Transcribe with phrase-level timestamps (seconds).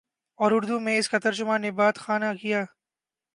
[0.39, 2.63] اور اردو میں اس کا ترجمہ نبات خانہ کیا